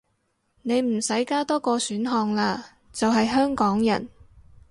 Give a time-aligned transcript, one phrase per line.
[0.63, 2.59] 你唔使加多個選項喇，
[2.91, 4.09] 就係香港人